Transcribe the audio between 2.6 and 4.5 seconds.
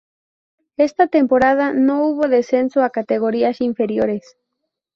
a categorías inferiores.